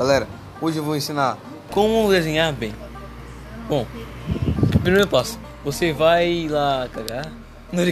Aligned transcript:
Galera, 0.00 0.26
hoje 0.62 0.78
eu 0.78 0.82
vou 0.82 0.96
ensinar 0.96 1.36
Como 1.70 2.08
desenhar 2.08 2.54
bem. 2.54 2.74
Bom, 3.68 3.86
primeiro 4.82 5.06
passo, 5.06 5.38
você 5.62 5.92
vai 5.92 6.48
lá 6.48 6.88
cagar. 6.90 7.30
Não. 7.70 7.84